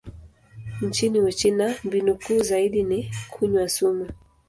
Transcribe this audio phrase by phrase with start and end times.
[0.81, 4.07] Nchini Uchina, mbinu kuu zaidi ni kunywa sumu.